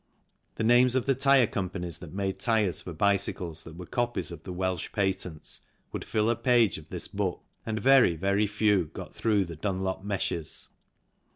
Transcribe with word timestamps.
The 0.55 0.63
names 0.63 0.95
of 0.95 1.05
tyre 1.19 1.45
companies 1.45 1.99
that 1.99 2.11
made 2.11 2.39
tyres 2.39 2.81
for 2.81 2.91
bicycles 2.91 3.63
that 3.65 3.77
were 3.77 3.85
copies 3.85 4.31
of 4.31 4.41
the 4.41 4.51
Welch 4.51 4.91
patents 4.91 5.61
would 5.91 6.03
fill 6.03 6.27
a 6.31 6.35
page 6.35 6.79
of 6.79 6.89
this 6.89 7.07
book 7.07 7.43
and 7.67 7.79
very, 7.79 8.15
very 8.15 8.47
few 8.47 8.85
got 8.85 9.13
through 9.13 9.45
the 9.45 9.55
Dunlop 9.55 10.03
meshes. 10.03 10.69